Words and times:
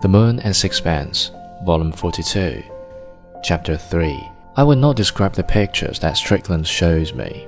The 0.00 0.08
Moon 0.08 0.40
and 0.40 0.56
Sixpence, 0.56 1.30
Volume 1.62 1.92
42, 1.92 2.62
Chapter 3.42 3.76
3. 3.76 4.30
I 4.56 4.62
will 4.62 4.76
not 4.76 4.96
describe 4.96 5.34
the 5.34 5.42
pictures 5.42 5.98
that 5.98 6.16
Strickland 6.16 6.66
shows 6.66 7.12
me. 7.12 7.46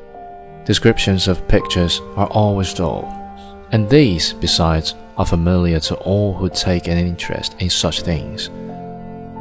Descriptions 0.67 1.29
of 1.29 1.49
pictures 1.49 2.03
are 2.15 2.27
always 2.27 2.75
dull, 2.75 3.07
and 3.73 3.89
these, 3.89 4.35
besides, 4.35 4.95
are 5.17 5.25
familiar 5.25 5.81
to 5.81 5.95
all 5.95 6.35
who 6.35 6.51
take 6.51 6.89
an 6.89 6.99
interest 6.99 7.57
in 7.59 7.71
such 7.71 8.03
things. 8.03 8.51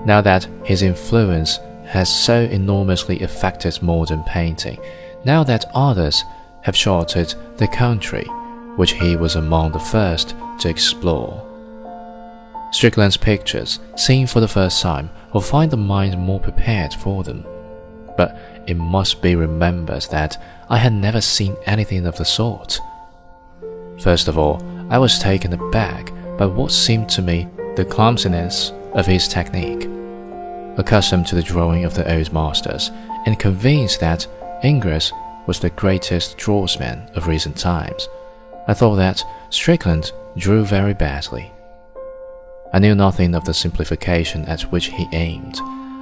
Now 0.06 0.22
that 0.22 0.48
his 0.64 0.82
influence 0.82 1.60
has 1.88 2.08
so 2.08 2.44
enormously 2.44 3.20
affected 3.24 3.82
modern 3.82 4.24
painting, 4.24 4.80
now 5.26 5.44
that 5.44 5.66
others 5.74 6.24
have 6.62 6.76
charted 6.76 7.36
the 7.58 7.68
country 7.68 8.24
which 8.78 8.94
he 8.94 9.18
was 9.18 9.36
among 9.36 9.74
the 9.74 9.80
first 9.80 10.34
to 10.60 10.70
explore. 10.70 11.51
Strickland's 12.72 13.18
pictures, 13.18 13.80
seen 13.96 14.28
for 14.28 14.40
the 14.40 14.48
first 14.48 14.82
time, 14.82 15.10
will 15.34 15.42
find 15.42 15.70
the 15.70 15.78
mind 15.78 16.18
more 16.18 16.40
prepared 16.40 16.94
for 16.94 17.24
them. 17.24 17.46
But 18.18 18.38
it 18.66 18.78
must 18.78 19.22
be 19.22 19.36
remembered 19.36 20.04
that 20.12 20.42
I 20.70 20.78
had 20.78 20.94
never 20.94 21.22
seen 21.22 21.58
anything 21.66 22.06
of 22.06 22.18
the 22.18 22.26
sort. 22.26 22.80
First 24.00 24.28
of 24.28 24.38
all, 24.38 24.64
I 24.90 24.98
was 24.98 25.20
taken 25.20 25.54
aback 25.54 26.12
by 26.38 26.46
what 26.46 26.72
seemed 26.72 27.10
to 27.10 27.22
me 27.22 27.48
the 27.76 27.86
clumsiness 27.86 28.72
of 28.94 29.06
his 29.06 29.28
technique. 29.28 29.88
Accustomed 30.78 31.28
to 31.28 31.36
the 31.36 31.44
drawing 31.44 31.86
of 31.86 31.94
the 31.94 32.10
old 32.14 32.32
masters, 32.34 32.90
and 33.26 33.38
convinced 33.38 34.00
that 34.00 34.28
Ingres 34.64 35.12
was 35.46 35.60
the 35.60 35.70
greatest 35.72 36.38
draughtsman 36.38 37.10
of 37.16 37.28
recent 37.28 37.58
times, 37.58 38.08
I 38.68 38.74
thought 38.74 38.96
that 38.96 39.24
Strickland 39.50 40.12
drew 40.38 40.64
very 40.64 40.94
badly. 40.94 41.52
I 42.74 42.80
knew 42.80 42.96
nothing 42.96 43.36
of 43.36 43.44
the 43.44 43.54
simplification 43.54 44.46
at 44.46 44.62
which 44.72 44.86
he 44.88 45.08
aimed. 45.12 45.60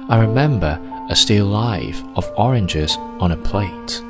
I 0.08 0.20
remember 0.20 0.80
a 1.08 1.16
still 1.16 1.46
life 1.46 2.02
of 2.14 2.32
oranges 2.36 2.96
on 3.18 3.32
a 3.32 3.36
plate, 3.36 4.00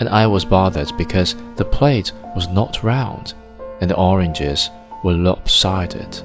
and 0.00 0.08
I 0.08 0.26
was 0.26 0.44
bothered 0.44 0.96
because 0.96 1.34
the 1.56 1.64
plate 1.64 2.12
was 2.36 2.48
not 2.48 2.84
round 2.84 3.34
and 3.80 3.90
the 3.90 3.96
oranges 3.96 4.70
were 5.02 5.12
lopsided. 5.12 6.22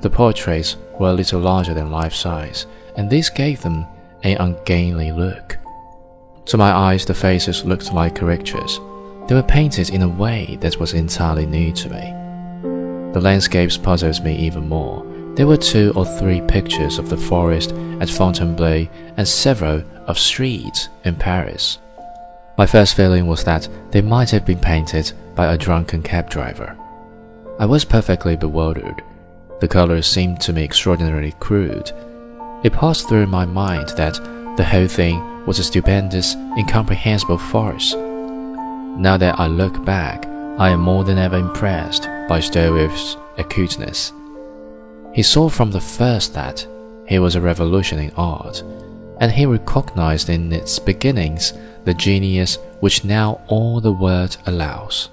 The 0.00 0.10
portraits 0.10 0.76
were 0.98 1.10
a 1.10 1.14
little 1.14 1.40
larger 1.40 1.74
than 1.74 1.90
life 1.90 2.14
size, 2.14 2.66
and 2.96 3.08
this 3.08 3.30
gave 3.30 3.62
them 3.62 3.86
an 4.22 4.36
ungainly 4.38 5.12
look. 5.12 5.58
To 6.46 6.56
my 6.56 6.70
eyes, 6.70 7.04
the 7.06 7.14
faces 7.14 7.64
looked 7.64 7.92
like 7.92 8.16
caricatures. 8.16 8.80
They 9.28 9.34
were 9.34 9.42
painted 9.42 9.90
in 9.90 10.02
a 10.02 10.08
way 10.08 10.58
that 10.60 10.78
was 10.78 10.92
entirely 10.92 11.46
new 11.46 11.72
to 11.72 11.88
me. 11.88 12.14
The 13.12 13.20
landscapes 13.20 13.76
puzzled 13.76 14.24
me 14.24 14.34
even 14.36 14.68
more. 14.68 15.04
There 15.34 15.46
were 15.46 15.56
two 15.56 15.92
or 15.96 16.04
three 16.04 16.40
pictures 16.42 16.98
of 16.98 17.08
the 17.08 17.16
forest 17.16 17.72
at 18.00 18.10
Fontainebleau 18.10 18.86
and 19.16 19.26
several 19.26 19.82
of 20.06 20.18
streets 20.18 20.88
in 21.04 21.14
Paris. 21.16 21.78
My 22.58 22.66
first 22.66 22.94
feeling 22.94 23.26
was 23.26 23.44
that 23.44 23.68
they 23.90 24.02
might 24.02 24.30
have 24.30 24.44
been 24.44 24.58
painted 24.58 25.12
by 25.34 25.52
a 25.52 25.58
drunken 25.58 26.02
cab 26.02 26.28
driver. 26.28 26.76
I 27.58 27.66
was 27.66 27.84
perfectly 27.84 28.36
bewildered. 28.36 29.02
The 29.60 29.68
colors 29.68 30.06
seemed 30.06 30.40
to 30.42 30.52
me 30.52 30.64
extraordinarily 30.64 31.32
crude. 31.38 31.92
It 32.64 32.72
passed 32.72 33.08
through 33.08 33.26
my 33.26 33.44
mind 33.46 33.90
that 33.90 34.14
the 34.56 34.64
whole 34.64 34.88
thing 34.88 35.46
was 35.46 35.58
a 35.58 35.64
stupendous, 35.64 36.34
incomprehensible 36.56 37.38
farce. 37.38 37.94
Now 37.94 39.16
that 39.16 39.38
I 39.38 39.46
look 39.46 39.84
back, 39.84 40.26
I 40.58 40.68
am 40.68 40.80
more 40.80 41.02
than 41.02 41.18
ever 41.18 41.38
impressed 41.38 42.08
by 42.28 42.38
Stroeve's 42.38 43.16
acuteness. 43.38 44.12
He 45.14 45.22
saw 45.22 45.48
from 45.48 45.70
the 45.70 45.80
first 45.80 46.34
that 46.34 46.66
he 47.08 47.18
was 47.18 47.34
a 47.34 47.40
revolution 47.40 47.98
in 47.98 48.12
art, 48.16 48.62
and 49.18 49.32
he 49.32 49.46
recognized 49.46 50.28
in 50.28 50.52
its 50.52 50.78
beginnings 50.78 51.54
the 51.84 51.94
genius 51.94 52.58
which 52.80 53.02
now 53.02 53.40
all 53.48 53.80
the 53.80 53.92
world 53.92 54.36
allows. 54.46 55.08